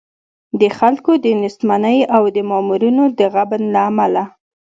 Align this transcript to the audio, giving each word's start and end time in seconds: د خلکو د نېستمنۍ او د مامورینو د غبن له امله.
د 0.59 0.63
خلکو 0.77 1.11
د 1.23 1.25
نېستمنۍ 1.41 1.99
او 2.15 2.23
د 2.35 2.37
مامورینو 2.49 3.03
د 3.17 3.19
غبن 3.33 3.63
له 3.73 3.81
امله. 3.89 4.23